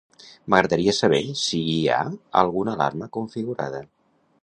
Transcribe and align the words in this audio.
M'agradaria 0.53 0.95
saber 0.99 1.19
si 1.43 1.61
hi 1.73 1.77
ha 1.91 2.01
alguna 2.43 2.77
alarma 2.79 3.15
configurada. 3.19 3.89